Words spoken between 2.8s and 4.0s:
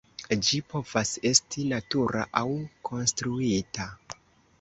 konstruita.